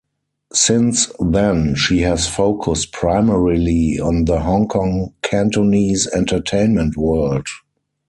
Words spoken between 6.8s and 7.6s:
world.